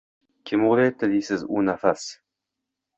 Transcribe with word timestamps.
Kim 0.51 0.65
o’ylabdi 0.69 1.11
deysiz 1.13 1.47
u 1.59 1.65
nafas 1.71 2.11